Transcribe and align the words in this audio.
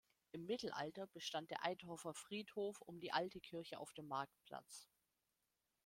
Im 0.31 0.47
Mittelalter 0.47 1.05
bestand 1.05 1.51
der 1.51 1.63
Eitorfer 1.63 2.15
Friedhof 2.15 2.81
um 2.81 2.99
die 2.99 3.11
alte 3.13 3.39
Kirche 3.39 3.77
auf 3.77 3.93
dem 3.93 4.07
Marktplatz. 4.07 4.89